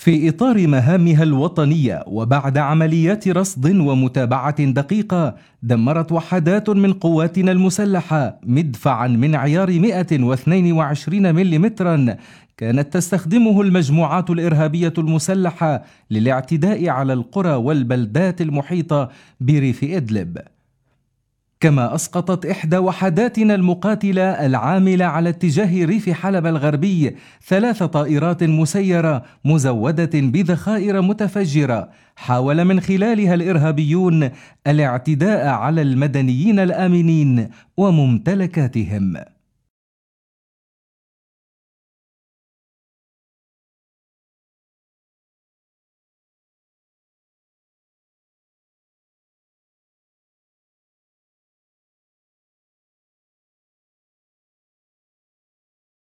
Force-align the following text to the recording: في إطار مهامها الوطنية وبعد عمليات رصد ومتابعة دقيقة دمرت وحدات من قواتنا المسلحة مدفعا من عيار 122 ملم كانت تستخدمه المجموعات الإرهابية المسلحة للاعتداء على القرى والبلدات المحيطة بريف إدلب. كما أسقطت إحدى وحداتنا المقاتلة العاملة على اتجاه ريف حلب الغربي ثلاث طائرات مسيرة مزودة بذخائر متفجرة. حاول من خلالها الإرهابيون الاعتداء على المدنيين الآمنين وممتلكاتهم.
في 0.00 0.28
إطار 0.28 0.66
مهامها 0.66 1.22
الوطنية 1.22 2.04
وبعد 2.06 2.58
عمليات 2.58 3.28
رصد 3.28 3.76
ومتابعة 3.76 4.64
دقيقة 4.64 5.34
دمرت 5.62 6.12
وحدات 6.12 6.70
من 6.70 6.92
قواتنا 6.92 7.52
المسلحة 7.52 8.40
مدفعا 8.42 9.08
من 9.08 9.34
عيار 9.34 9.80
122 9.80 11.34
ملم 11.34 11.66
كانت 12.56 12.94
تستخدمه 12.94 13.60
المجموعات 13.60 14.30
الإرهابية 14.30 14.92
المسلحة 14.98 15.84
للاعتداء 16.10 16.88
على 16.88 17.12
القرى 17.12 17.54
والبلدات 17.54 18.40
المحيطة 18.40 19.10
بريف 19.40 19.84
إدلب. 19.84 20.38
كما 21.62 21.94
أسقطت 21.94 22.46
إحدى 22.46 22.78
وحداتنا 22.78 23.54
المقاتلة 23.54 24.22
العاملة 24.22 25.04
على 25.04 25.28
اتجاه 25.28 25.84
ريف 25.84 26.10
حلب 26.10 26.46
الغربي 26.46 27.16
ثلاث 27.46 27.82
طائرات 27.82 28.44
مسيرة 28.44 29.22
مزودة 29.44 30.10
بذخائر 30.14 31.00
متفجرة. 31.00 31.88
حاول 32.16 32.64
من 32.64 32.80
خلالها 32.80 33.34
الإرهابيون 33.34 34.30
الاعتداء 34.66 35.46
على 35.46 35.82
المدنيين 35.82 36.58
الآمنين 36.58 37.48
وممتلكاتهم. 37.76 39.16